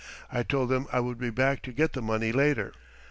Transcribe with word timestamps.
I 0.33 0.41
told 0.41 0.69
them 0.69 0.87
I 0.91 0.99
would 0.99 1.19
be 1.19 1.29
back 1.29 1.61
to 1.61 1.71
get 1.71 1.93
the 1.93 2.01
money 2.01 2.31
later. 2.31 2.73